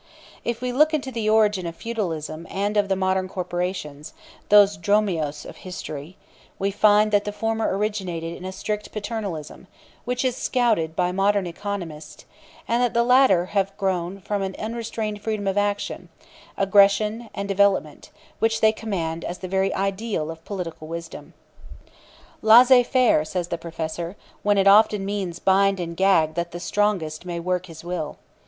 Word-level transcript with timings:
If 0.43 0.61
we 0.61 0.71
look 0.71 0.95
into 0.95 1.11
the 1.11 1.29
origin 1.29 1.67
of 1.67 1.75
feudalism 1.75 2.47
and 2.49 2.75
of 2.75 2.89
the 2.89 2.95
modern 2.95 3.29
corporations 3.29 4.15
those 4.49 4.75
Dromios 4.75 5.45
of 5.45 5.57
history 5.57 6.17
we 6.57 6.71
find 6.71 7.11
that 7.11 7.23
the 7.23 7.31
former 7.31 7.77
originated 7.77 8.35
in 8.35 8.43
a 8.43 8.51
strict 8.51 8.91
paternalism, 8.91 9.67
which 10.03 10.25
is 10.25 10.35
scouted 10.35 10.95
by 10.95 11.11
modern 11.11 11.45
economists, 11.45 12.25
and 12.67 12.81
that 12.81 12.95
the 12.95 13.03
latter 13.03 13.45
has 13.53 13.67
grown 13.77 14.19
from 14.21 14.41
an 14.41 14.55
unrestrained 14.57 15.21
freedom 15.21 15.45
of 15.45 15.55
action, 15.55 16.09
aggression, 16.57 17.29
and 17.35 17.47
development, 17.47 18.09
which 18.39 18.59
they 18.59 18.71
commend 18.71 19.23
as 19.23 19.37
the 19.37 19.47
very 19.47 19.71
ideal 19.75 20.31
of 20.31 20.43
political 20.45 20.87
wisdom. 20.87 21.35
Laissez 22.41 22.81
faire, 22.81 23.23
says 23.23 23.49
the 23.49 23.57
professor, 23.59 24.15
when 24.41 24.57
it 24.57 24.65
often 24.65 25.05
means 25.05 25.37
bind 25.37 25.79
and 25.79 25.95
gag 25.95 26.33
that 26.33 26.49
the 26.53 26.59
strongest 26.59 27.23
may 27.23 27.39
work 27.39 27.67
his 27.67 27.83
will. 27.83 28.17